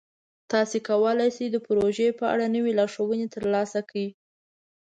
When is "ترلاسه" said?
3.35-3.79